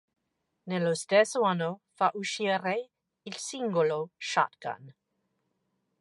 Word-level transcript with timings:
Nello 0.63 0.95
stesso 0.95 1.43
anno 1.43 1.81
fa 1.93 2.09
uscire 2.15 2.89
il 3.21 3.35
singolo 3.35 4.09
"Shotgun". 4.17 4.91